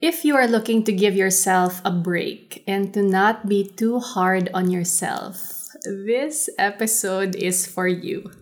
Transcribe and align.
If 0.00 0.24
you 0.24 0.34
are 0.34 0.48
looking 0.48 0.82
to 0.84 0.92
give 0.92 1.14
yourself 1.14 1.82
a 1.84 1.90
break 1.90 2.64
and 2.66 2.88
to 2.94 3.02
not 3.02 3.46
be 3.46 3.68
too 3.68 4.00
hard 4.00 4.48
on 4.54 4.70
yourself, 4.70 5.68
this 5.84 6.48
episode 6.56 7.36
is 7.36 7.66
for 7.66 7.86
you. 7.86 8.32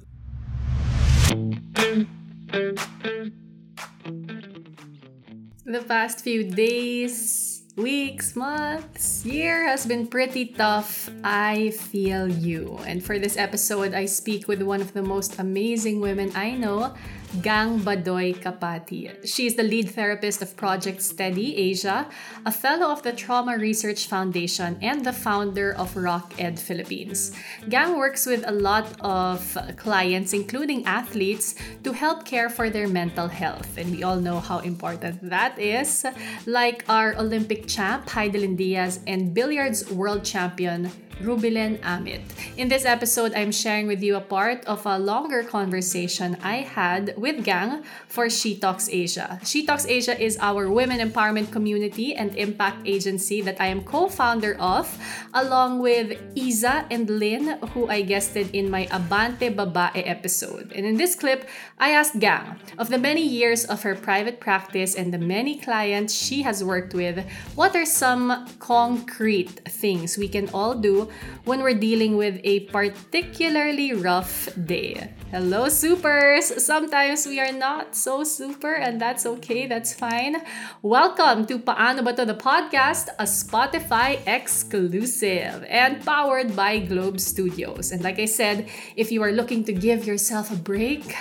The 5.66 5.82
past 5.82 6.20
few 6.20 6.48
days, 6.48 7.57
weeks, 7.78 8.34
months, 8.34 9.24
year 9.24 9.66
has 9.66 9.86
been 9.86 10.06
pretty 10.06 10.46
tough. 10.46 11.08
I 11.22 11.70
feel 11.70 12.28
you. 12.28 12.78
And 12.86 13.02
for 13.04 13.18
this 13.18 13.36
episode, 13.36 13.94
I 13.94 14.06
speak 14.06 14.48
with 14.48 14.62
one 14.62 14.80
of 14.80 14.92
the 14.92 15.02
most 15.02 15.38
amazing 15.38 16.00
women 16.00 16.32
I 16.34 16.52
know 16.52 16.94
Gang 17.42 17.78
Badoy 17.80 18.34
Capati. 18.34 19.12
She 19.22 19.46
is 19.46 19.54
the 19.54 19.62
lead 19.62 19.90
therapist 19.90 20.40
of 20.40 20.56
Project 20.56 21.02
Steady 21.02 21.56
Asia, 21.56 22.08
a 22.46 22.50
fellow 22.50 22.90
of 22.90 23.02
the 23.02 23.12
Trauma 23.12 23.58
Research 23.58 24.06
Foundation, 24.08 24.78
and 24.80 25.04
the 25.04 25.12
founder 25.12 25.74
of 25.74 25.94
Rock 25.94 26.32
Ed 26.38 26.58
Philippines. 26.58 27.32
Gang 27.68 27.98
works 27.98 28.24
with 28.24 28.48
a 28.48 28.52
lot 28.52 28.88
of 29.00 29.44
clients, 29.76 30.32
including 30.32 30.86
athletes, 30.86 31.54
to 31.84 31.92
help 31.92 32.24
care 32.24 32.48
for 32.48 32.70
their 32.70 32.88
mental 32.88 33.28
health. 33.28 33.76
And 33.76 33.92
we 33.94 34.02
all 34.02 34.16
know 34.16 34.40
how 34.40 34.60
important 34.60 35.20
that 35.28 35.58
is, 35.58 36.06
like 36.46 36.82
our 36.88 37.14
Olympic 37.16 37.67
champ, 37.68 38.06
Hidilyn 38.06 38.56
Diaz, 38.56 39.00
and 39.06 39.32
billiards 39.32 39.90
world 39.90 40.24
champion, 40.24 40.90
Rubilen 41.20 41.78
Amit. 41.82 42.22
In 42.56 42.68
this 42.68 42.84
episode, 42.84 43.32
I'm 43.34 43.50
sharing 43.50 43.86
with 43.86 44.02
you 44.02 44.16
a 44.16 44.20
part 44.20 44.64
of 44.66 44.86
a 44.86 44.98
longer 44.98 45.42
conversation 45.42 46.36
I 46.42 46.62
had 46.62 47.14
with 47.16 47.44
Gang 47.44 47.82
for 48.06 48.30
She 48.30 48.56
Talks 48.56 48.88
Asia. 48.88 49.40
She 49.44 49.66
Talks 49.66 49.86
Asia 49.86 50.14
is 50.14 50.38
our 50.40 50.70
women 50.70 51.00
empowerment 51.00 51.50
community 51.50 52.14
and 52.14 52.36
impact 52.36 52.86
agency 52.86 53.40
that 53.42 53.60
I 53.60 53.66
am 53.66 53.82
co-founder 53.82 54.56
of, 54.60 54.86
along 55.34 55.80
with 55.80 56.16
Isa 56.34 56.86
and 56.90 57.10
Lynn, 57.10 57.58
who 57.74 57.88
I 57.88 58.02
guested 58.02 58.54
in 58.54 58.70
my 58.70 58.86
Abante 58.86 59.50
Babae 59.54 60.06
episode. 60.06 60.72
And 60.72 60.86
in 60.86 60.96
this 60.96 61.14
clip, 61.14 61.48
I 61.78 61.90
asked 61.90 62.18
Gang, 62.20 62.60
of 62.78 62.90
the 62.90 62.98
many 62.98 63.26
years 63.26 63.64
of 63.64 63.82
her 63.82 63.94
private 63.94 64.38
practice 64.38 64.94
and 64.94 65.12
the 65.12 65.18
many 65.18 65.58
clients 65.58 66.14
she 66.14 66.42
has 66.42 66.62
worked 66.62 66.94
with, 66.94 67.26
what 67.54 67.74
are 67.74 67.86
some 67.86 68.46
concrete 68.58 69.60
things 69.66 70.16
we 70.16 70.28
can 70.28 70.48
all 70.50 70.74
do 70.74 71.07
when 71.44 71.62
we're 71.62 71.74
dealing 71.74 72.16
with 72.16 72.40
a 72.44 72.60
particularly 72.68 73.92
rough 73.92 74.48
day. 74.66 75.12
Hello, 75.30 75.68
supers! 75.68 76.64
Sometimes 76.64 77.26
we 77.26 77.38
are 77.38 77.52
not 77.52 77.94
so 77.94 78.24
super, 78.24 78.72
and 78.72 79.00
that's 79.00 79.26
okay, 79.26 79.66
that's 79.66 79.92
fine. 79.92 80.40
Welcome 80.80 81.44
to 81.46 81.58
Paano 81.58 82.02
Ba 82.02 82.14
To 82.14 82.24
the 82.24 82.34
podcast, 82.34 83.08
a 83.18 83.24
Spotify 83.24 84.20
exclusive 84.26 85.64
and 85.68 86.04
powered 86.04 86.56
by 86.56 86.78
Globe 86.78 87.20
Studios. 87.20 87.92
And 87.92 88.02
like 88.02 88.18
I 88.18 88.24
said, 88.24 88.68
if 88.96 89.12
you 89.12 89.22
are 89.22 89.32
looking 89.32 89.64
to 89.64 89.72
give 89.72 90.06
yourself 90.06 90.50
a 90.50 90.56
break, 90.56 91.14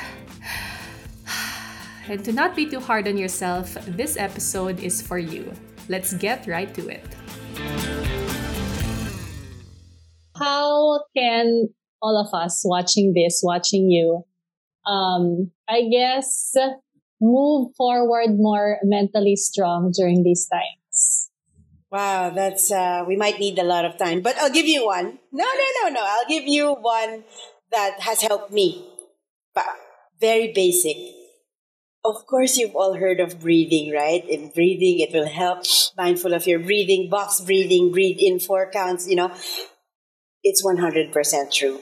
and 2.08 2.24
to 2.24 2.32
not 2.32 2.56
be 2.56 2.66
too 2.66 2.80
hard 2.80 3.08
on 3.08 3.18
yourself, 3.18 3.76
this 3.86 4.16
episode 4.16 4.80
is 4.80 5.02
for 5.02 5.20
you. 5.20 5.52
Let's 5.90 6.14
get 6.14 6.48
right 6.48 6.74
to 6.76 6.88
it 6.88 7.04
can 11.18 11.70
all 12.02 12.18
of 12.20 12.34
us 12.34 12.62
watching 12.64 13.14
this, 13.14 13.42
watching 13.44 13.90
you, 13.90 14.24
um, 14.86 15.52
I 15.68 15.90
guess, 15.90 16.54
move 17.20 17.74
forward 17.76 18.38
more 18.38 18.78
mentally 18.84 19.36
strong 19.36 19.92
during 19.96 20.24
these 20.24 20.48
times? 20.48 21.30
Wow, 21.90 22.32
that's 22.32 22.72
uh, 22.72 23.06
we 23.08 23.16
might 23.16 23.40
need 23.40 23.58
a 23.58 23.64
lot 23.64 23.86
of 23.86 23.98
time, 23.98 24.22
but 24.22 24.38
I'll 24.38 24.52
give 24.52 24.68
you 24.68 24.86
one. 24.86 25.20
No, 25.32 25.46
no, 25.46 25.68
no, 25.82 25.90
no. 25.90 26.02
I'll 26.04 26.28
give 26.28 26.44
you 26.44 26.74
one 26.74 27.24
that 27.72 28.02
has 28.02 28.22
helped 28.22 28.52
me. 28.52 28.86
But 29.56 29.66
very 30.20 30.52
basic. 30.54 30.98
Of 32.04 32.26
course, 32.28 32.58
you've 32.58 32.76
all 32.76 32.96
heard 32.96 33.20
of 33.20 33.40
breathing, 33.40 33.92
right? 33.94 34.24
In 34.28 34.50
breathing, 34.50 35.00
it 35.00 35.14
will 35.14 35.28
help. 35.28 35.64
Mindful 35.98 36.34
of 36.34 36.46
your 36.46 36.60
breathing, 36.60 37.10
box 37.10 37.42
breathing, 37.42 37.92
breathe 37.92 38.18
in 38.20 38.40
four 38.40 38.70
counts. 38.72 39.08
You 39.08 39.16
know, 39.16 39.32
it's 40.48 40.64
100% 40.64 41.52
true. 41.52 41.82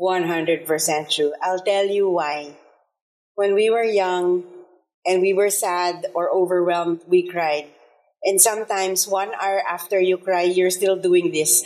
100% 0.00 1.14
true. 1.14 1.32
I'll 1.42 1.60
tell 1.60 1.86
you 1.86 2.08
why. 2.08 2.56
When 3.34 3.54
we 3.54 3.68
were 3.68 3.84
young 3.84 4.44
and 5.06 5.20
we 5.20 5.34
were 5.34 5.50
sad 5.50 6.06
or 6.14 6.30
overwhelmed, 6.30 7.02
we 7.06 7.28
cried. 7.28 7.66
And 8.24 8.40
sometimes 8.40 9.06
one 9.06 9.30
hour 9.40 9.62
after 9.68 10.00
you 10.00 10.16
cry, 10.16 10.42
you're 10.42 10.70
still 10.70 10.96
doing 10.96 11.30
this. 11.30 11.62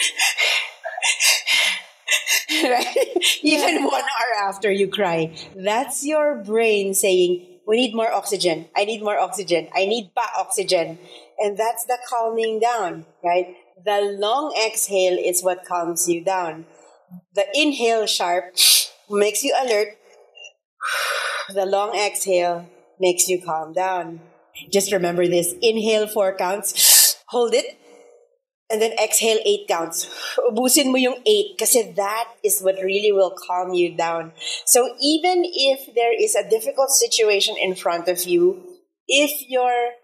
right? 2.65 2.97
Even 3.43 3.85
one 3.85 4.03
hour 4.03 4.49
after 4.49 4.71
you 4.71 4.89
cry. 4.89 5.35
That's 5.57 6.05
your 6.05 6.43
brain 6.43 6.95
saying, 6.95 7.47
we 7.67 7.77
need 7.77 7.95
more 7.95 8.13
oxygen. 8.13 8.67
I 8.77 8.85
need 8.85 9.03
more 9.03 9.19
oxygen. 9.19 9.69
I 9.75 9.87
need 9.87 10.13
pa 10.15 10.29
oxygen. 10.37 10.99
And 11.39 11.57
that's 11.57 11.85
the 11.85 11.99
calming 12.09 12.61
down, 12.61 13.07
right? 13.25 13.55
The 13.85 14.17
long 14.19 14.55
exhale 14.55 15.19
is 15.19 15.43
what 15.43 15.65
calms 15.65 16.09
you 16.09 16.23
down. 16.23 16.67
The 17.35 17.47
inhale 17.55 18.07
sharp 18.07 18.55
makes 19.11 19.43
you 19.43 19.55
alert. 19.59 19.99
The 21.55 21.67
long 21.67 21.99
exhale 21.99 22.71
makes 23.01 23.29
you 23.29 23.43
calm 23.43 23.73
down. 23.73 24.21
Just 24.71 24.93
remember 24.93 25.27
this. 25.27 25.55
Inhale 25.61 26.07
four 26.07 26.37
counts. 26.37 27.19
Hold 27.29 27.55
it. 27.55 27.77
And 28.71 28.81
then 28.81 28.93
exhale 28.93 29.41
eight 29.45 29.67
counts. 29.67 30.07
Ubusin 30.49 30.93
mo 30.93 30.97
yung 30.97 31.19
eight 31.27 31.59
kasi 31.59 31.93
that 31.99 32.29
is 32.45 32.63
what 32.63 32.79
really 32.79 33.11
will 33.11 33.35
calm 33.35 33.75
you 33.75 33.91
down. 33.97 34.33
So 34.65 34.95
even 35.03 35.43
if 35.45 35.93
there 35.95 36.15
is 36.15 36.37
a 36.37 36.49
difficult 36.49 36.91
situation 36.91 37.57
in 37.59 37.75
front 37.75 38.07
of 38.07 38.25
you, 38.25 38.63
if 39.09 39.51
you're 39.51 39.99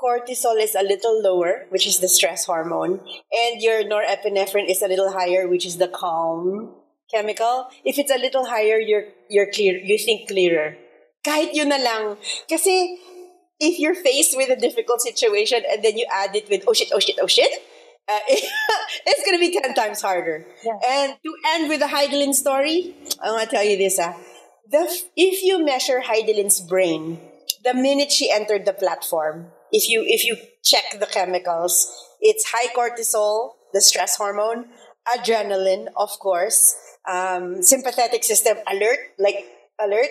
cortisol 0.00 0.56
is 0.60 0.74
a 0.74 0.82
little 0.82 1.20
lower, 1.22 1.66
which 1.68 1.86
is 1.86 2.00
the 2.00 2.08
stress 2.08 2.46
hormone, 2.46 3.00
and 3.30 3.60
your 3.60 3.84
norepinephrine 3.84 4.68
is 4.68 4.82
a 4.82 4.88
little 4.88 5.12
higher, 5.12 5.46
which 5.46 5.66
is 5.66 5.76
the 5.76 5.88
calm 5.88 6.74
chemical. 7.12 7.68
If 7.84 7.98
it's 7.98 8.10
a 8.10 8.18
little 8.18 8.46
higher, 8.46 8.78
you're 8.78 9.12
you're 9.28 9.50
clear, 9.52 9.76
you 9.76 9.98
think 9.98 10.28
clearer. 10.28 10.76
Kahit 11.26 11.52
yun 11.52 11.68
na 11.68 11.76
lang. 11.76 12.16
Kasi 12.48 12.96
if 13.60 13.78
you're 13.78 13.94
faced 13.94 14.36
with 14.36 14.48
a 14.48 14.56
difficult 14.56 15.02
situation 15.02 15.62
and 15.68 15.84
then 15.84 15.98
you 15.98 16.06
add 16.10 16.34
it 16.34 16.48
with 16.48 16.64
oh 16.66 16.72
shit, 16.72 16.88
oh 16.94 16.98
shit, 16.98 17.18
oh 17.20 17.28
shit, 17.28 17.52
uh, 18.08 18.24
it's 18.28 19.22
gonna 19.26 19.38
be 19.38 19.52
ten 19.52 19.74
times 19.74 20.00
harder. 20.00 20.46
Yeah. 20.64 20.78
And 20.80 21.18
to 21.22 21.30
end 21.54 21.68
with 21.68 21.80
the 21.80 21.92
Hidilyn 21.92 22.34
story, 22.34 22.96
I'm 23.22 23.36
gonna 23.36 23.50
tell 23.50 23.64
you 23.64 23.76
this. 23.76 23.98
Ah, 24.00 24.16
the 24.70 24.88
if 25.16 25.42
you 25.42 25.62
measure 25.64 26.00
Hidilyn's 26.00 26.60
brain, 26.60 27.20
the 27.64 27.74
minute 27.74 28.10
she 28.10 28.30
entered 28.30 28.64
the 28.64 28.72
platform, 28.72 29.52
if 29.72 29.88
you 29.88 30.04
if 30.06 30.24
you 30.24 30.36
check 30.62 30.98
the 30.98 31.06
chemicals, 31.06 31.90
it's 32.20 32.44
high 32.50 32.72
cortisol, 32.74 33.52
the 33.72 33.80
stress 33.80 34.16
hormone, 34.16 34.66
adrenaline, 35.08 35.86
of 35.96 36.10
course, 36.18 36.76
um, 37.08 37.62
sympathetic 37.62 38.24
system 38.24 38.58
alert, 38.70 38.98
like 39.18 39.44
alert, 39.82 40.10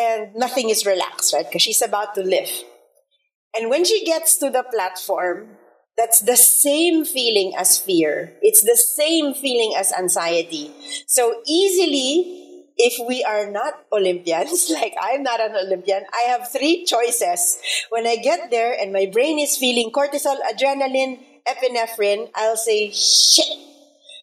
and 0.00 0.34
nothing 0.34 0.70
is 0.70 0.86
relaxed, 0.86 1.32
right? 1.32 1.46
Because 1.46 1.62
she's 1.62 1.82
about 1.82 2.14
to 2.14 2.22
live. 2.22 2.50
And 3.54 3.68
when 3.68 3.84
she 3.84 4.04
gets 4.04 4.36
to 4.38 4.50
the 4.50 4.62
platform, 4.62 5.58
that's 5.98 6.20
the 6.20 6.36
same 6.36 7.04
feeling 7.04 7.52
as 7.56 7.78
fear. 7.78 8.32
It's 8.40 8.62
the 8.62 8.76
same 8.76 9.34
feeling 9.34 9.74
as 9.76 9.92
anxiety. 9.92 10.70
So 11.06 11.42
easily 11.46 12.51
if 12.82 12.98
we 13.06 13.22
are 13.22 13.46
not 13.46 13.86
Olympians, 13.94 14.68
like 14.74 14.94
I'm 15.00 15.22
not 15.22 15.40
an 15.40 15.54
Olympian, 15.54 16.02
I 16.12 16.28
have 16.34 16.50
three 16.50 16.84
choices. 16.84 17.62
When 17.90 18.06
I 18.06 18.16
get 18.16 18.50
there 18.50 18.74
and 18.74 18.92
my 18.92 19.06
brain 19.06 19.38
is 19.38 19.56
feeling 19.56 19.92
cortisol, 19.94 20.36
adrenaline, 20.42 21.22
epinephrine, 21.46 22.28
I'll 22.34 22.58
say, 22.58 22.90
shit. 22.90 23.46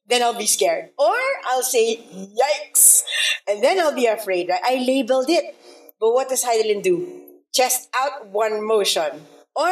Then 0.08 0.24
I'll 0.24 0.38
be 0.38 0.48
scared. 0.48 0.90
Or 0.98 1.16
I'll 1.52 1.64
say, 1.64 1.98
yikes. 2.12 3.04
And 3.48 3.64
then 3.64 3.80
I'll 3.80 3.96
be 3.96 4.08
afraid, 4.08 4.50
right? 4.50 4.62
I 4.66 4.84
labeled 4.84 5.30
it. 5.30 5.56
But 6.00 6.14
what 6.14 6.30
does 6.30 6.44
Hidilyn 6.44 6.82
do? 6.82 7.22
Chest 7.54 7.90
out, 7.96 8.28
one 8.28 8.66
motion. 8.66 9.22
Or 9.56 9.72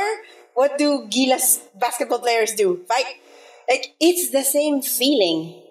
what 0.53 0.77
do 0.77 1.07
Gilas 1.09 1.59
basketball 1.73 2.19
players 2.19 2.53
do? 2.53 2.85
Fight. 2.87 3.17
Like, 3.67 3.95
it's 3.99 4.31
the 4.31 4.43
same 4.43 4.81
feeling 4.81 5.66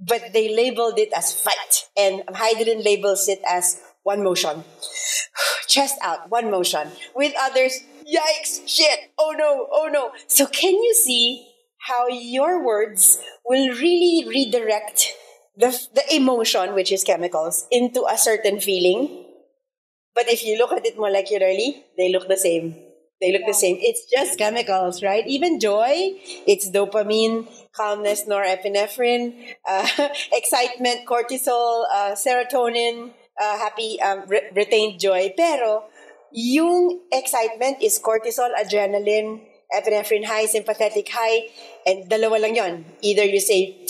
but 0.00 0.32
they 0.32 0.54
labeled 0.54 0.98
it 0.98 1.10
as 1.16 1.32
fight. 1.32 1.88
And 1.96 2.22
Hidilyn 2.28 2.84
labels 2.84 3.28
it 3.28 3.40
as 3.48 3.80
one 4.02 4.22
motion. 4.22 4.64
Chest 5.68 5.96
out, 6.02 6.30
one 6.30 6.50
motion. 6.50 6.88
With 7.14 7.34
others, 7.38 7.80
yikes, 8.06 8.62
shit, 8.66 9.10
oh 9.18 9.34
no, 9.36 9.68
oh 9.70 9.88
no. 9.90 10.12
So 10.26 10.46
can 10.46 10.74
you 10.74 10.94
see 10.94 11.48
how 11.78 12.08
your 12.08 12.64
words 12.64 13.18
will 13.44 13.68
really 13.70 14.28
redirect 14.28 15.12
the, 15.56 15.78
the 15.94 16.14
emotion, 16.14 16.74
which 16.74 16.92
is 16.92 17.04
chemicals, 17.04 17.66
into 17.70 18.04
a 18.10 18.18
certain 18.18 18.60
feeling? 18.60 19.24
But 20.14 20.28
if 20.28 20.44
you 20.44 20.56
look 20.56 20.72
at 20.72 20.86
it 20.86 20.96
molecularly, 20.96 21.84
they 21.98 22.10
look 22.10 22.28
the 22.28 22.38
same. 22.38 22.85
They 23.20 23.32
look 23.32 23.46
the 23.46 23.54
same. 23.54 23.78
It's 23.80 24.04
just 24.04 24.36
chemicals, 24.38 25.02
right? 25.02 25.26
Even 25.26 25.58
joy, 25.58 26.20
it's 26.46 26.68
dopamine, 26.70 27.48
calmness, 27.72 28.24
norepinephrine, 28.28 29.56
uh, 29.66 29.88
excitement, 30.32 31.06
cortisol, 31.08 31.84
uh, 31.88 32.12
serotonin, 32.12 33.12
uh, 33.40 33.56
happy, 33.58 34.00
um, 34.02 34.24
re- 34.28 34.50
retained 34.54 35.00
joy. 35.00 35.32
Pero, 35.36 35.84
yung 36.32 37.00
excitement 37.10 37.80
is 37.80 37.98
cortisol, 37.98 38.52
adrenaline, 38.52 39.40
epinephrine 39.72 40.24
high, 40.24 40.44
sympathetic 40.44 41.08
high, 41.08 41.48
and 41.86 42.10
dalawa 42.10 42.40
lang 42.40 42.54
yon. 42.54 42.84
Either 43.00 43.24
you 43.24 43.40
say, 43.40 43.80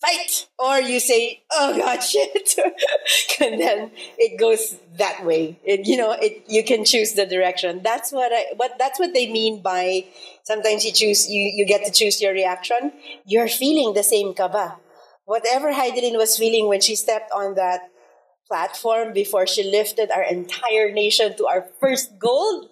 fight 0.00 0.48
or 0.58 0.80
you 0.80 0.98
say 0.98 1.42
oh 1.52 1.76
god 1.76 2.00
shit. 2.02 2.58
And 3.40 3.60
then 3.60 3.90
it 4.18 4.38
goes 4.38 4.76
that 4.98 5.24
way. 5.24 5.58
It, 5.64 5.86
you 5.86 5.96
know 5.96 6.12
it 6.12 6.44
you 6.48 6.64
can 6.64 6.84
choose 6.84 7.14
the 7.14 7.26
direction. 7.26 7.80
That's 7.82 8.12
what 8.12 8.32
i 8.32 8.46
what 8.56 8.78
that's 8.78 8.98
what 8.98 9.12
they 9.12 9.30
mean 9.30 9.62
by 9.62 10.06
sometimes 10.42 10.84
you 10.84 10.92
choose 10.92 11.28
you 11.28 11.52
you 11.54 11.66
get 11.66 11.84
to 11.84 11.92
choose 11.92 12.20
your 12.20 12.32
reaction. 12.32 12.92
You're 13.26 13.48
feeling 13.48 13.94
the 13.94 14.02
same 14.02 14.34
kaba. 14.34 14.76
Whatever 15.24 15.72
Hidilyn 15.72 16.16
was 16.16 16.36
feeling 16.36 16.66
when 16.66 16.80
she 16.80 16.96
stepped 16.96 17.30
on 17.32 17.54
that 17.54 17.82
platform 18.48 19.12
before 19.12 19.46
she 19.46 19.62
lifted 19.62 20.10
our 20.10 20.24
entire 20.24 20.90
nation 20.90 21.36
to 21.36 21.46
our 21.46 21.68
first 21.80 22.18
gold 22.18 22.68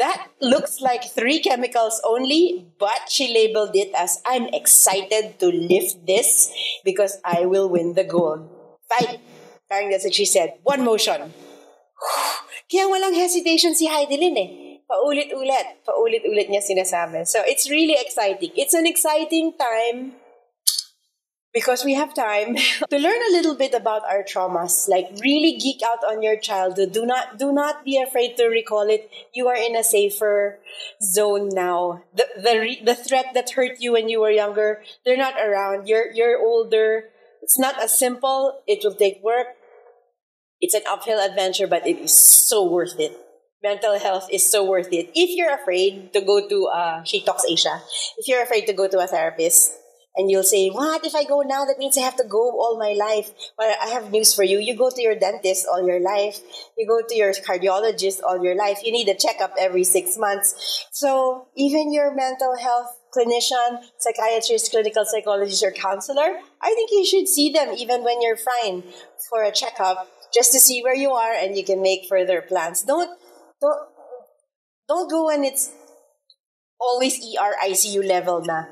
that 0.00 0.32
looks 0.40 0.80
like 0.80 1.04
three 1.04 1.44
chemicals 1.44 2.00
only, 2.02 2.66
but 2.80 3.12
she 3.12 3.28
labeled 3.28 3.76
it 3.76 3.92
as 3.92 4.24
I'm 4.24 4.48
excited 4.48 5.38
to 5.38 5.46
lift 5.52 6.08
this 6.08 6.50
because 6.84 7.20
I 7.24 7.44
will 7.44 7.68
win 7.68 7.94
the 7.94 8.04
gold. 8.04 8.48
Fight! 8.88 9.20
Parang 9.68 9.92
that's 9.92 10.04
what 10.04 10.16
she 10.16 10.24
said. 10.24 10.58
One 10.64 10.82
motion. 10.82 11.30
Kaya 12.70 12.88
walang 12.88 13.14
hesitation 13.14 13.76
si 13.76 13.86
Hidilyn 13.86 14.36
eh. 14.40 14.50
Paulit-ulit. 14.90 15.86
Paulit-ulit 15.86 16.50
niya 16.50 16.64
sinasabi. 16.64 17.22
So 17.22 17.38
it's 17.46 17.70
really 17.70 17.94
exciting. 17.94 18.50
It's 18.58 18.74
an 18.74 18.88
exciting 18.88 19.54
time 19.54 20.18
because 21.52 21.84
we 21.84 21.94
have 21.94 22.14
time 22.14 22.54
to 22.90 22.98
learn 22.98 23.20
a 23.28 23.32
little 23.32 23.56
bit 23.56 23.74
about 23.74 24.02
our 24.04 24.22
traumas. 24.22 24.88
Like 24.88 25.10
really 25.22 25.58
geek 25.58 25.82
out 25.82 26.04
on 26.06 26.22
your 26.22 26.38
childhood. 26.38 26.92
Do 26.92 27.06
not 27.06 27.38
do 27.38 27.52
not 27.52 27.84
be 27.84 28.00
afraid 28.00 28.36
to 28.36 28.46
recall 28.46 28.88
it. 28.88 29.10
You 29.34 29.48
are 29.48 29.56
in 29.56 29.76
a 29.76 29.84
safer 29.84 30.58
zone 31.02 31.50
now. 31.52 32.02
The 32.14 32.26
the, 32.36 32.76
the 32.84 32.94
threat 32.94 33.34
that 33.34 33.50
hurt 33.50 33.80
you 33.80 33.92
when 33.92 34.08
you 34.08 34.20
were 34.20 34.30
younger 34.30 34.82
they're 35.04 35.16
not 35.16 35.34
around. 35.34 35.88
You're 35.88 36.10
you're 36.12 36.38
older. 36.38 37.10
It's 37.42 37.58
not 37.58 37.80
as 37.82 37.96
simple. 37.96 38.62
It 38.66 38.80
will 38.84 38.94
take 38.94 39.22
work. 39.22 39.48
It's 40.60 40.74
an 40.74 40.82
uphill 40.88 41.18
adventure 41.18 41.66
but 41.66 41.86
it 41.86 41.98
is 41.98 42.14
so 42.14 42.68
worth 42.68 42.98
it. 42.98 43.16
Mental 43.62 43.98
health 43.98 44.28
is 44.32 44.48
so 44.48 44.64
worth 44.64 44.88
it. 44.90 45.10
If 45.14 45.36
you're 45.36 45.52
afraid 45.52 46.14
to 46.14 46.22
go 46.22 46.48
to 46.48 46.66
uh, 46.66 47.02
she 47.04 47.20
talks 47.20 47.44
asia 47.44 47.82
if 48.16 48.28
you're 48.28 48.42
afraid 48.42 48.66
to 48.66 48.72
go 48.72 48.88
to 48.88 49.00
a 49.00 49.06
therapist 49.06 49.72
and 50.16 50.30
you'll 50.30 50.42
say, 50.42 50.68
What 50.68 51.04
if 51.04 51.14
I 51.14 51.24
go 51.24 51.42
now? 51.42 51.64
That 51.64 51.78
means 51.78 51.96
I 51.96 52.02
have 52.02 52.16
to 52.16 52.24
go 52.24 52.50
all 52.58 52.78
my 52.78 52.92
life. 52.92 53.32
Well, 53.58 53.74
I 53.82 53.88
have 53.88 54.10
news 54.10 54.34
for 54.34 54.42
you. 54.42 54.58
You 54.58 54.76
go 54.76 54.90
to 54.90 55.02
your 55.02 55.14
dentist 55.14 55.66
all 55.70 55.86
your 55.86 56.00
life, 56.00 56.40
you 56.76 56.86
go 56.86 57.00
to 57.06 57.14
your 57.14 57.32
cardiologist 57.32 58.20
all 58.26 58.42
your 58.42 58.56
life. 58.56 58.78
You 58.84 58.92
need 58.92 59.08
a 59.08 59.14
checkup 59.14 59.54
every 59.58 59.84
six 59.84 60.18
months. 60.18 60.88
So, 60.90 61.48
even 61.56 61.92
your 61.92 62.14
mental 62.14 62.56
health 62.56 62.96
clinician, 63.16 63.82
psychiatrist, 63.98 64.70
clinical 64.70 65.04
psychologist, 65.04 65.64
or 65.64 65.72
counselor, 65.72 66.38
I 66.62 66.74
think 66.74 66.90
you 66.92 67.04
should 67.04 67.28
see 67.28 67.50
them 67.50 67.74
even 67.76 68.04
when 68.04 68.22
you're 68.22 68.36
fine 68.36 68.84
for 69.28 69.42
a 69.42 69.52
checkup 69.52 70.08
just 70.32 70.52
to 70.52 70.60
see 70.60 70.82
where 70.82 70.94
you 70.94 71.10
are 71.10 71.32
and 71.32 71.56
you 71.56 71.64
can 71.64 71.82
make 71.82 72.06
further 72.08 72.40
plans. 72.40 72.82
Don't, 72.82 73.10
don't, 73.60 73.80
don't 74.88 75.10
go 75.10 75.26
when 75.26 75.44
it's 75.44 75.72
always 76.80 77.18
ER 77.18 77.54
ICU 77.66 78.06
level 78.06 78.42
na 78.44 78.64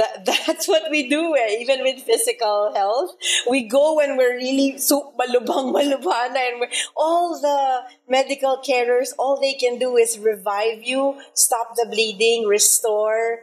that, 0.00 0.24
that's 0.46 0.66
what 0.66 0.90
we 0.90 1.08
do 1.08 1.36
eh, 1.36 1.60
even 1.60 1.82
with 1.82 2.02
physical 2.02 2.72
health. 2.74 3.10
We 3.48 3.68
go 3.68 3.96
when 3.96 4.16
we're 4.16 4.36
really 4.36 4.78
so 4.78 5.12
malubang 5.20 5.72
malubana 5.76 6.40
and 6.40 6.64
all 6.96 7.40
the 7.40 7.82
medical 8.08 8.62
carers, 8.66 9.10
all 9.18 9.38
they 9.40 9.54
can 9.54 9.78
do 9.78 9.96
is 9.96 10.18
revive 10.18 10.82
you, 10.82 11.20
stop 11.34 11.76
the 11.76 11.86
bleeding, 11.90 12.46
restore, 12.46 13.40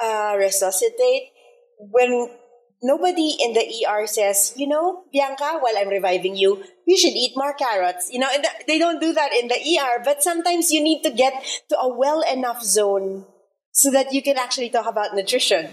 uh, 0.00 0.34
resuscitate. 0.38 1.30
When 1.78 2.30
nobody 2.82 3.36
in 3.40 3.52
the 3.52 3.86
ER 3.86 4.06
says, 4.06 4.52
you 4.56 4.66
know, 4.66 5.04
Bianca, 5.12 5.58
while 5.60 5.76
I'm 5.76 5.88
reviving 5.88 6.36
you, 6.36 6.64
you 6.86 6.98
should 6.98 7.14
eat 7.14 7.32
more 7.36 7.54
carrots. 7.54 8.08
You 8.10 8.20
know, 8.20 8.28
they 8.66 8.78
don't 8.78 9.00
do 9.00 9.12
that 9.12 9.32
in 9.32 9.48
the 9.48 9.54
ER, 9.54 10.02
but 10.04 10.22
sometimes 10.22 10.72
you 10.72 10.82
need 10.82 11.02
to 11.02 11.10
get 11.10 11.34
to 11.68 11.78
a 11.78 11.96
well 11.96 12.22
enough 12.22 12.62
zone 12.62 13.26
so 13.72 13.90
that 13.92 14.12
you 14.12 14.22
can 14.22 14.38
actually 14.38 14.70
talk 14.70 14.86
about 14.86 15.14
nutrition. 15.14 15.70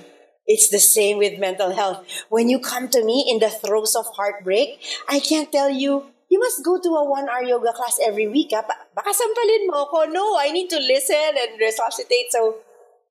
It's 0.48 0.70
the 0.70 0.80
same 0.80 1.18
with 1.18 1.40
mental 1.40 1.74
health. 1.74 2.06
When 2.30 2.50
you 2.50 2.60
come 2.60 2.90
to 2.90 3.04
me 3.04 3.26
in 3.30 3.40
the 3.40 3.50
throes 3.50 3.96
of 3.96 4.06
heartbreak, 4.16 4.80
I 5.10 5.20
can't 5.20 5.52
tell 5.52 5.70
you, 5.70 6.06
you 6.30 6.40
must 6.40 6.64
go 6.64 6.80
to 6.82 6.90
a 6.90 7.10
one-hour 7.10 7.44
yoga 7.44 7.74
class 7.74 8.00
every 8.06 8.28
week. 8.28 8.50
Ha? 8.54 8.62
Baka 8.62 9.10
sampalin 9.10 9.70
mo 9.70 9.86
ako. 9.90 10.06
No, 10.10 10.38
I 10.38 10.52
need 10.52 10.70
to 10.70 10.78
listen 10.78 11.34
and 11.38 11.60
resuscitate. 11.60 12.30
So 12.30 12.62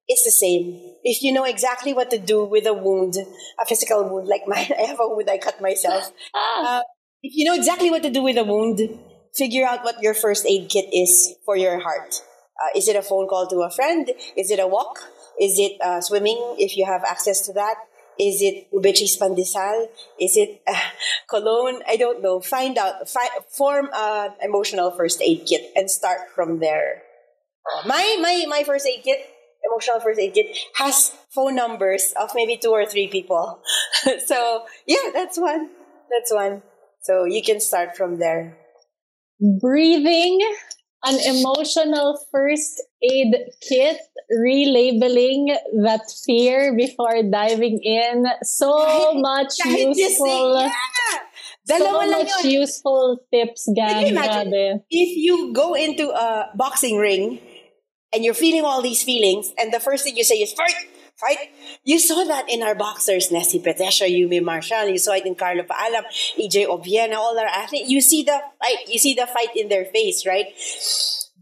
it's 0.06 0.24
the 0.24 0.30
same. 0.30 0.78
If 1.02 1.22
you 1.22 1.32
know 1.32 1.44
exactly 1.44 1.92
what 1.92 2.10
to 2.10 2.18
do 2.18 2.44
with 2.44 2.66
a 2.66 2.74
wound, 2.74 3.16
a 3.16 3.64
physical 3.66 4.04
wound 4.08 4.28
like 4.28 4.46
mine, 4.46 4.70
I 4.78 4.82
have 4.86 5.00
a 5.00 5.08
wound 5.08 5.28
I 5.30 5.38
cut 5.38 5.60
myself. 5.60 6.12
Uh, 6.34 6.82
if 7.22 7.32
you 7.34 7.44
know 7.44 7.54
exactly 7.54 7.90
what 7.90 8.02
to 8.02 8.10
do 8.10 8.22
with 8.22 8.36
a 8.36 8.44
wound, 8.44 8.80
figure 9.34 9.66
out 9.66 9.82
what 9.82 10.02
your 10.02 10.14
first 10.14 10.46
aid 10.46 10.68
kit 10.68 10.86
is 10.92 11.34
for 11.44 11.56
your 11.56 11.80
heart. 11.80 12.20
Uh, 12.60 12.78
is 12.78 12.86
it 12.88 12.96
a 12.96 13.02
phone 13.02 13.26
call 13.28 13.46
to 13.48 13.62
a 13.62 13.70
friend? 13.70 14.10
Is 14.36 14.50
it 14.50 14.58
a 14.60 14.66
walk? 14.66 15.00
Is 15.40 15.58
it 15.58 15.80
uh, 15.80 16.00
swimming 16.00 16.56
if 16.58 16.76
you 16.76 16.86
have 16.86 17.02
access 17.04 17.40
to 17.46 17.52
that? 17.54 17.76
Is 18.18 18.42
it 18.42 18.68
Ube 18.72 18.94
Cheese 18.94 19.18
Pandesal? 19.18 19.88
Is 20.20 20.36
it 20.36 20.62
uh, 20.66 20.78
cologne? 21.28 21.82
I 21.86 21.96
don't 21.96 22.22
know. 22.22 22.40
Find 22.40 22.78
out. 22.78 23.08
Fi- 23.08 23.42
form 23.50 23.88
an 23.92 24.32
emotional 24.42 24.90
first 24.90 25.20
aid 25.20 25.46
kit 25.46 25.72
and 25.74 25.90
start 25.90 26.30
from 26.34 26.60
there. 26.60 27.02
My, 27.86 28.18
my, 28.20 28.44
my 28.48 28.62
first 28.62 28.86
aid 28.86 29.02
kit, 29.02 29.26
emotional 29.68 29.98
first 30.00 30.20
aid 30.20 30.34
kit, 30.34 30.56
has 30.76 31.16
phone 31.34 31.56
numbers 31.56 32.12
of 32.20 32.30
maybe 32.34 32.56
two 32.56 32.70
or 32.70 32.86
three 32.86 33.08
people. 33.08 33.62
so, 34.26 34.64
yeah, 34.86 35.10
that's 35.12 35.38
one. 35.38 35.70
That's 36.10 36.32
one. 36.32 36.62
So 37.02 37.24
you 37.24 37.42
can 37.42 37.60
start 37.60 37.96
from 37.96 38.18
there. 38.18 38.58
Breathing 39.60 40.40
an 41.04 41.36
emotional 41.36 42.18
first 42.32 42.82
aid 43.02 43.34
kit, 43.60 43.98
relabeling 44.32 45.54
that 45.82 46.00
fear 46.24 46.74
before 46.76 47.22
diving 47.22 47.80
in. 47.82 48.26
So 48.42 49.14
much 49.14 49.52
useful. 49.64 50.60
Yeah. 50.60 50.72
so 51.78 52.06
much 52.06 52.30
yun. 52.42 52.50
useful 52.50 53.20
tips, 53.32 53.68
gang. 53.74 54.14
If 54.90 55.16
you 55.16 55.52
go 55.52 55.74
into 55.74 56.10
a 56.10 56.50
boxing 56.54 56.98
ring 56.98 57.40
and 58.12 58.24
you're 58.24 58.34
feeling 58.34 58.64
all 58.64 58.82
these 58.82 59.02
feelings, 59.02 59.52
and 59.58 59.72
the 59.72 59.80
first 59.80 60.04
thing 60.04 60.16
you 60.16 60.24
say 60.24 60.36
is 60.36 60.52
fight, 60.52 60.74
fight. 61.16 61.50
You 61.84 61.98
saw 61.98 62.24
that 62.24 62.50
in 62.50 62.62
our 62.62 62.74
boxers, 62.74 63.30
Nesthy 63.30 63.62
Petecio, 63.62 64.08
Eumir 64.08 64.42
Marcial. 64.42 64.88
You 64.88 64.98
saw 64.98 65.12
it 65.12 65.26
in 65.26 65.34
Carlo 65.34 65.62
Paalam, 65.62 66.04
EJ 66.38 66.66
Obiena, 66.66 67.14
all 67.14 67.38
our 67.38 67.46
athletes. 67.46 67.90
You 67.90 68.00
see 68.00 68.22
the 68.22 68.40
fight. 68.60 68.88
You 68.88 68.98
see 68.98 69.14
the 69.14 69.26
fight 69.26 69.56
in 69.56 69.68
their 69.68 69.84
face, 69.84 70.26
right? 70.26 70.46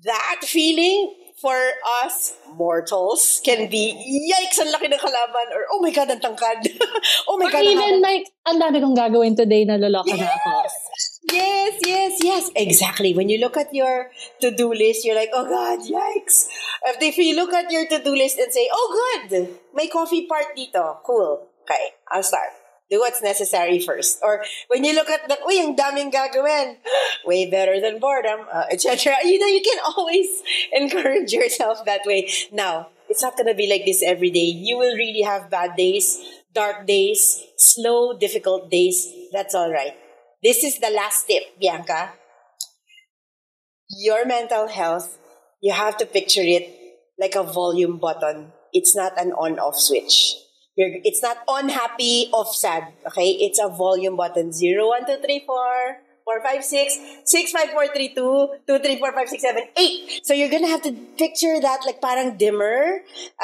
That 0.05 0.41
feeling 0.43 1.15
for 1.43 1.59
us 2.07 2.39
mortals 2.55 3.43
can 3.45 3.67
be, 3.67 3.91
yikes, 4.31 4.63
ang 4.63 4.71
laki 4.71 4.87
ng 4.87 5.03
kalaban, 5.03 5.47
or 5.51 5.67
oh 5.75 5.83
my 5.83 5.91
God, 5.91 6.07
ang 6.15 6.23
tangkad. 6.23 6.63
oh 7.29 7.35
my 7.35 7.51
or 7.51 7.51
God. 7.51 7.67
Even 7.67 7.99
like, 7.99 8.31
ang 8.47 8.63
dami 8.63 8.79
kong 8.79 8.95
gagawin 8.95 9.35
today 9.35 9.67
na 9.67 9.75
loloka 9.75 10.15
yes. 10.15 10.23
na 10.23 10.31
ako. 10.31 10.51
Yes, 11.33 11.81
yes, 11.87 12.13
yes. 12.21 12.51
Exactly. 12.55 13.15
When 13.15 13.29
you 13.29 13.39
look 13.39 13.57
at 13.57 13.73
your 13.73 14.11
to-do 14.41 14.73
list, 14.73 15.05
you're 15.05 15.17
like, 15.17 15.31
oh 15.33 15.49
God, 15.49 15.81
yikes. 15.81 16.45
If 17.01 17.17
you 17.17 17.35
look 17.35 17.53
at 17.53 17.71
your 17.73 17.87
to-do 17.89 18.15
list 18.15 18.39
and 18.39 18.53
say, 18.53 18.69
oh 18.71 18.87
good, 18.93 19.49
may 19.75 19.89
coffee 19.89 20.27
part 20.27 20.53
dito. 20.57 21.01
Cool. 21.03 21.49
Okay, 21.65 21.97
I'll 22.11 22.23
start. 22.23 22.53
Do 22.91 23.01
what's 23.01 23.23
necessary 23.23 23.79
first. 23.79 24.21
Or 24.23 24.45
when 24.69 24.85
you 24.85 24.95
look 24.95 25.09
at 25.09 25.27
the, 25.27 25.41
uy, 25.49 25.65
ang 25.65 25.75
daming 25.75 26.13
gagawin. 26.13 26.77
Way 27.25 27.49
better 27.49 27.81
than 27.81 27.99
boredom, 27.99 28.45
uh, 28.53 28.69
etc. 28.71 29.17
You 29.25 29.39
know, 29.39 29.47
you 29.49 29.63
can 29.65 29.81
always 29.97 30.29
encourage 30.73 31.33
yourself 31.33 31.87
that 31.87 32.03
way. 32.05 32.29
Now, 32.53 32.89
it's 33.09 33.23
not 33.23 33.37
going 33.37 33.49
to 33.49 33.55
be 33.57 33.71
like 33.71 33.87
this 33.87 34.03
every 34.05 34.31
day. 34.31 34.53
You 34.53 34.77
will 34.77 34.97
really 34.97 35.23
have 35.23 35.49
bad 35.49 35.77
days, 35.77 36.21
dark 36.53 36.87
days, 36.87 37.41
slow, 37.57 38.13
difficult 38.19 38.71
days. 38.71 39.09
That's 39.33 39.55
all 39.55 39.73
right 39.73 40.02
this 40.43 40.65
is 40.65 40.79
the 40.79 40.91
last 40.91 41.27
tip, 41.27 41.59
Bianca. 41.61 42.13
Your 43.89 44.25
mental 44.27 44.69
health, 44.69 45.19
you 45.61 45.73
have 45.73 45.97
to 45.99 46.07
picture 46.07 46.43
it 46.43 46.69
like 47.19 47.35
a 47.35 47.43
volume 47.43 47.99
button. 47.99 48.53
It's 48.73 48.97
not 48.97 49.13
an 49.21 49.33
on 49.33 49.59
off 49.59 49.79
switch. 49.79 50.35
You're, 50.77 50.91
it's 51.05 51.23
not 51.23 51.39
on 51.47 51.69
happy, 51.69 52.29
off 52.33 52.55
sad. 52.55 52.89
Okay? 53.07 53.31
It's 53.31 53.61
a 53.63 53.69
volume 53.69 54.17
button. 54.17 54.53
Zero, 54.53 54.89
one, 54.89 55.07
two, 55.07 55.21
three, 55.23 55.45
four, 55.47 55.99
four, 56.25 56.43
five, 56.43 56.65
six, 56.65 56.99
six, 57.25 57.53
five, 57.53 57.71
four, 57.71 57.87
three, 57.89 58.15
two, 58.15 58.49
two, 58.67 58.79
three, 58.79 58.99
four, 58.99 59.13
five, 59.13 59.29
six, 59.29 59.43
seven, 59.43 59.65
eight. 59.77 60.21
So 60.25 60.35
you're 60.35 60.51
gonna 60.51 60.69
have 60.69 60.83
to 60.83 60.93
picture 61.19 61.61
that 61.61 61.81
like 61.87 62.01
parang 62.01 62.37
dimmer. 62.37 63.03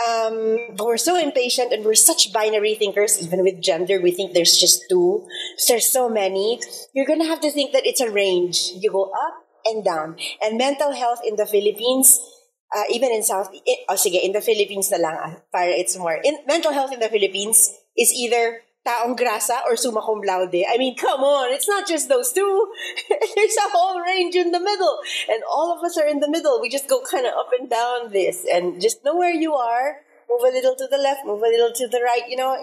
Um, 0.09 0.77
but 0.77 0.87
we're 0.87 0.97
so 1.01 1.17
impatient 1.17 1.73
and 1.73 1.85
we're 1.85 1.99
such 1.99 2.33
binary 2.33 2.75
thinkers. 2.75 3.21
Even 3.23 3.43
with 3.43 3.61
gender, 3.61 4.01
we 4.01 4.11
think 4.11 4.35
there's 4.35 4.57
just 4.57 4.85
two. 4.89 5.27
There's 5.69 5.91
so 5.91 6.09
many. 6.09 6.61
You're 6.95 7.07
gonna 7.07 7.27
have 7.27 7.41
to 7.41 7.51
think 7.51 7.73
that 7.73 7.87
it's 7.87 8.01
a 8.01 8.11
range. 8.11 8.73
You 8.75 8.91
go 8.91 9.11
up 9.11 9.45
and 9.67 9.85
down. 9.85 10.17
And 10.43 10.59
mental 10.59 10.93
health 10.93 11.21
in 11.25 11.37
the 11.37 11.47
Philippines. 11.47 12.21
Uh, 12.69 12.85
even 12.93 13.11
in 13.11 13.23
South, 13.23 13.49
it, 13.65 13.81
oh 13.89 13.97
sige, 13.97 14.21
in 14.21 14.33
the 14.33 14.45
Philippines 14.45 14.93
na 14.93 14.99
lang, 15.01 15.17
ah, 15.17 15.33
para 15.49 15.73
it's 15.73 15.97
more. 15.97 16.21
In, 16.21 16.37
mental 16.45 16.69
health 16.69 16.93
in 16.93 17.01
the 17.01 17.09
Philippines 17.09 17.73
is 17.97 18.13
either 18.13 18.61
taong 18.87 19.19
grasa 19.19 19.61
or 19.67 19.77
summa 19.77 20.01
cum 20.01 20.21
laude. 20.23 20.65
I 20.69 20.79
mean, 20.79 20.97
come 20.97 21.21
on, 21.21 21.53
it's 21.53 21.69
not 21.69 21.87
just 21.87 22.09
those 22.09 22.33
two. 22.33 22.73
There's 23.35 23.57
a 23.57 23.71
whole 23.71 24.01
range 24.01 24.35
in 24.35 24.51
the 24.53 24.61
middle. 24.61 24.99
And 25.29 25.43
all 25.51 25.77
of 25.77 25.85
us 25.85 25.97
are 25.99 26.07
in 26.07 26.21
the 26.21 26.31
middle. 26.31 26.61
We 26.61 26.69
just 26.69 26.89
go 26.89 27.03
kind 27.03 27.27
of 27.27 27.33
up 27.35 27.51
and 27.59 27.69
down 27.69 28.13
this 28.13 28.47
and 28.51 28.81
just 28.81 29.05
know 29.05 29.17
where 29.17 29.35
you 29.35 29.55
are. 29.55 30.03
Move 30.29 30.53
a 30.53 30.55
little 30.55 30.77
to 30.77 30.87
the 30.91 30.99
left, 30.99 31.25
move 31.25 31.43
a 31.43 31.49
little 31.49 31.73
to 31.73 31.89
the 31.89 32.03
right, 32.05 32.29
you 32.29 32.37
know, 32.37 32.55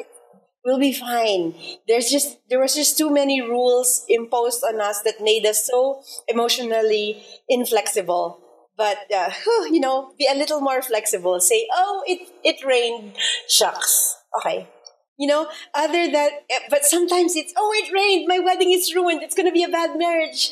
we'll 0.64 0.78
be 0.78 0.94
fine. 0.94 1.56
There's 1.88 2.12
just, 2.12 2.38
there 2.48 2.60
was 2.60 2.76
just 2.76 2.96
too 2.96 3.10
many 3.10 3.42
rules 3.42 4.06
imposed 4.08 4.64
on 4.64 4.80
us 4.80 5.02
that 5.02 5.20
made 5.20 5.48
us 5.48 5.66
so 5.66 6.04
emotionally 6.28 7.24
inflexible 7.50 8.46
but 8.78 8.98
uh, 9.14 9.32
you 9.72 9.80
know, 9.80 10.14
be 10.18 10.28
a 10.30 10.36
little 10.36 10.62
more 10.62 10.82
flexible. 10.82 11.40
Say, 11.40 11.68
oh, 11.74 12.04
it 12.06 12.28
it 12.44 12.66
rained. 12.66 13.14
Shucks. 13.48 14.18
Okay. 14.40 14.68
You 15.18 15.28
know, 15.28 15.48
other 15.74 16.12
than, 16.12 16.30
eh, 16.50 16.60
but 16.70 16.84
sometimes 16.84 17.38
it's, 17.38 17.54
oh, 17.56 17.72
it 17.76 17.92
rained. 17.94 18.28
My 18.28 18.40
wedding 18.40 18.74
is 18.74 18.94
ruined. 18.94 19.24
It's 19.24 19.34
going 19.34 19.48
to 19.48 19.54
be 19.54 19.64
a 19.64 19.70
bad 19.70 19.98
marriage. 19.98 20.52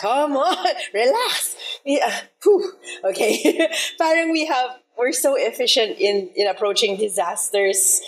Come 0.00 0.36
on, 0.36 0.74
relax. 0.94 1.56
Yeah. 1.84 2.22
Whew. 2.42 2.72
Okay. 3.04 3.68
Parang 3.98 4.32
we 4.32 4.46
have, 4.46 4.70
we're 4.98 5.12
so 5.12 5.36
efficient 5.36 5.98
in, 6.00 6.30
in 6.34 6.48
approaching 6.48 6.96
disasters. 6.96 8.00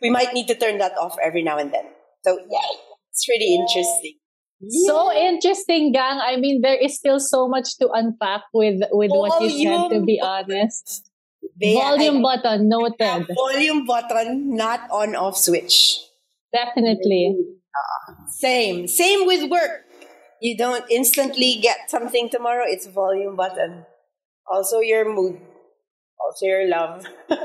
We 0.00 0.10
might 0.10 0.34
need 0.34 0.48
to 0.48 0.56
turn 0.56 0.78
that 0.78 0.98
off 0.98 1.16
every 1.22 1.42
now 1.42 1.56
and 1.56 1.72
then. 1.72 1.84
So, 2.24 2.38
yeah, 2.50 2.76
it's 3.10 3.24
pretty 3.24 3.54
interesting. 3.54 4.14
So 4.86 5.12
interesting, 5.12 5.92
gang. 5.92 6.20
I 6.22 6.36
mean, 6.36 6.60
there 6.62 6.76
is 6.76 6.96
still 6.96 7.18
so 7.18 7.48
much 7.48 7.78
to 7.78 7.90
unpack 7.90 8.42
with 8.54 8.80
with 8.92 9.10
what 9.10 9.42
you 9.42 9.50
said. 9.50 9.88
To 9.88 10.04
be 10.04 10.20
honest, 10.22 11.10
volume 11.60 12.24
I, 12.24 12.36
button 12.36 12.68
noted. 12.68 13.26
Volume 13.34 13.86
button, 13.86 14.56
not 14.56 14.80
on 14.90 15.14
off 15.16 15.36
switch. 15.36 15.98
Definitely. 16.52 17.36
Same, 18.28 18.86
same 18.86 19.26
with 19.26 19.50
work. 19.50 19.86
You 20.40 20.56
don't 20.56 20.84
instantly 20.90 21.58
get 21.62 21.88
something 21.88 22.28
tomorrow. 22.28 22.64
It's 22.66 22.86
volume 22.86 23.36
button. 23.36 23.86
Also, 24.46 24.80
your 24.80 25.08
mood 25.08 25.40
also 26.24 26.46
your 26.46 26.68
love. 26.68 27.04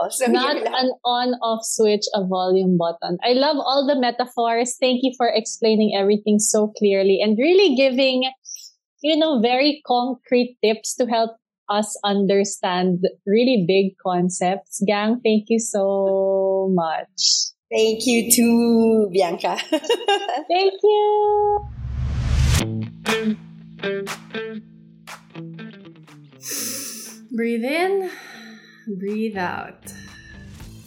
also 0.00 0.26
Not 0.26 0.56
love. 0.56 0.74
an 0.74 0.90
on-off 1.04 1.60
switch, 1.64 2.04
a 2.14 2.26
volume 2.26 2.76
button. 2.76 3.18
I 3.22 3.32
love 3.32 3.56
all 3.56 3.86
the 3.86 3.98
metaphors. 3.98 4.76
Thank 4.80 5.00
you 5.02 5.12
for 5.16 5.28
explaining 5.28 5.96
everything 5.96 6.38
so 6.38 6.68
clearly 6.78 7.20
and 7.22 7.38
really 7.38 7.74
giving, 7.74 8.30
you 9.02 9.16
know, 9.16 9.40
very 9.40 9.82
concrete 9.86 10.58
tips 10.62 10.94
to 10.96 11.06
help 11.06 11.36
us 11.68 11.98
understand 12.04 13.04
really 13.26 13.64
big 13.66 13.96
concepts. 13.98 14.82
Gang, 14.86 15.20
thank 15.22 15.46
you 15.48 15.58
so 15.58 16.70
much. 16.72 17.52
Thank 17.70 18.06
you 18.06 18.32
too, 18.32 19.10
Bianca. 19.12 19.58
thank 20.48 20.74
you. 20.82 21.60
Breathe 27.30 27.64
in, 27.64 28.10
breathe 28.98 29.36
out. 29.36 29.92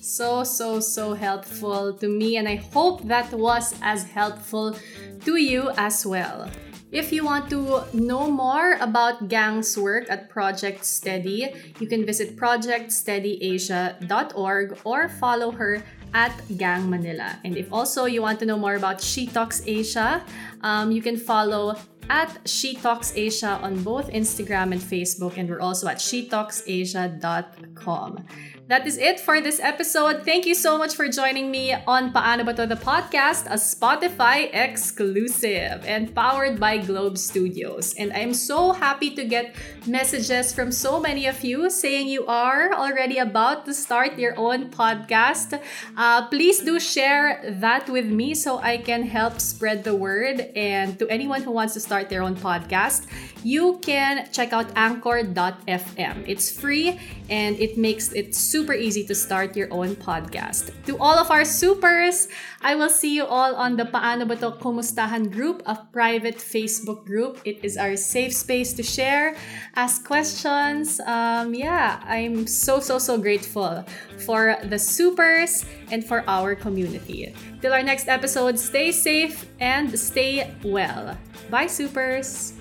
So, 0.02 0.44
so, 0.44 0.80
so 0.80 1.14
helpful 1.14 1.94
to 1.94 2.08
me, 2.10 2.36
and 2.38 2.48
I 2.48 2.56
hope 2.56 3.08
that 3.08 3.32
was 3.32 3.74
as 3.82 4.04
helpful 4.04 4.76
to 5.24 5.36
you 5.38 5.72
as 5.78 6.06
well. 6.06 6.50
If 6.92 7.12
you 7.14 7.24
want 7.24 7.50
to 7.52 7.86
know 7.94 8.30
more 8.30 8.74
about 8.82 9.30
Gang's 9.30 9.78
work 9.78 10.10
at 10.10 10.30
Project 10.30 10.84
Steady, 10.84 11.54
you 11.80 11.88
can 11.88 12.06
visit 12.06 12.36
projectsteadyasia.org 12.36 14.78
or 14.84 15.08
follow 15.08 15.52
her 15.52 15.82
at 16.14 16.34
Gang 16.58 16.90
Manila. 16.90 17.40
And 17.46 17.56
if 17.56 17.72
also 17.72 18.04
you 18.06 18.22
want 18.22 18.40
to 18.40 18.46
know 18.46 18.58
more 18.58 18.76
about 18.76 19.00
She 19.00 19.26
Talks 19.26 19.62
Asia, 19.66 20.22
um, 20.62 20.92
you 20.92 21.02
can 21.02 21.16
follow 21.16 21.78
at 22.10 22.42
She 22.44 22.76
Talks 22.76 23.14
Asia 23.16 23.58
on 23.64 23.82
both 23.84 24.12
Instagram 24.12 24.74
and 24.74 24.82
Facebook, 24.82 25.38
and 25.38 25.50
we're 25.50 25.62
also 25.62 25.88
at 25.88 25.96
shetalksasia.com. 25.98 28.26
That 28.68 28.88
is 28.88 28.98
it 28.98 29.20
for 29.20 29.41
this 29.41 29.60
episode. 29.60 30.24
Thank 30.24 30.46
you 30.46 30.56
so 30.56 30.77
much 30.77 30.96
for 30.96 31.10
joining 31.10 31.51
me 31.51 31.74
on 31.74 32.13
Paano 32.13 32.46
Ba 32.46 32.53
To 32.53 32.65
the 32.65 32.80
podcast, 32.80 33.44
a 33.51 33.60
Spotify 33.60 34.48
exclusive 34.53 35.84
and 35.84 36.15
powered 36.15 36.58
by 36.58 36.77
Globe 36.77 37.18
Studios. 37.18 37.94
And 37.96 38.13
I'm 38.13 38.34
so 38.34 38.72
happy 38.72 39.12
to 39.15 39.25
get 39.25 39.56
messages 39.86 40.53
from 40.53 40.72
so 40.72 41.01
many 41.01 41.27
of 41.27 41.44
you 41.44 41.70
saying 41.70 42.08
you 42.08 42.25
are 42.27 42.72
already 42.72 43.18
about 43.18 43.65
to 43.65 43.74
start 43.74 44.18
your 44.18 44.39
own 44.39 44.70
podcast. 44.70 45.60
Uh, 45.98 46.27
please 46.30 46.62
do 46.62 46.80
share 46.80 47.44
that 47.60 47.89
with 47.89 48.06
me 48.06 48.34
so 48.34 48.60
I 48.60 48.77
can 48.77 49.03
help 49.03 49.41
spread 49.41 49.84
the 49.84 49.96
word. 49.96 50.48
And 50.56 50.98
to 51.00 51.10
anyone 51.10 51.44
who 51.44 51.51
wants 51.51 51.74
to 51.74 51.82
start 51.82 52.08
their 52.08 52.24
own 52.24 52.36
podcast, 52.38 53.03
you 53.44 53.80
can 53.82 54.30
check 54.32 54.54
out 54.54 54.68
anchor.fm. 54.76 56.24
It's 56.28 56.50
free 56.50 57.00
and 57.30 57.60
it 57.60 57.78
makes 57.78 58.12
it 58.14 58.36
super 58.36 58.74
easy 58.74 59.06
to 59.08 59.16
start 59.16 59.56
your 59.56 59.72
own 59.72 59.96
podcast. 59.96 60.72
To 60.86 60.98
all 60.98 61.18
of 61.18 61.32
our 61.32 61.46
supers, 61.46 62.28
I 62.62 62.76
will 62.76 62.90
see 62.90 63.16
you 63.16 63.26
all 63.26 63.56
on 63.56 63.78
the 63.78 63.86
Paano 63.86 64.28
Ba 64.28 64.36
To 64.38 64.52
Kumustahan 64.52 65.32
group, 65.32 65.64
a 65.66 65.76
private 65.92 66.38
Facebook 66.38 67.06
group. 67.06 67.42
It 67.46 67.64
is 67.64 67.78
our 67.78 67.96
safe 67.96 68.34
space 68.34 68.74
to 68.74 68.84
share, 68.84 69.36
ask 69.76 70.06
questions. 70.06 71.00
Um, 71.02 71.54
yeah, 71.54 72.02
I'm 72.06 72.48
so, 72.48 72.80
so, 72.80 73.00
so 73.00 73.18
grateful 73.18 73.86
for 74.26 74.58
the 74.64 74.78
supers 74.78 75.66
and 75.90 76.06
for 76.06 76.24
our 76.28 76.56
community. 76.56 77.34
Till 77.62 77.74
our 77.74 77.84
next 77.84 78.08
episode, 78.08 78.58
stay 78.60 78.92
safe 78.92 79.46
and 79.60 79.98
stay 79.98 80.54
well. 80.64 81.18
Bye, 81.50 81.68
supers! 81.68 82.54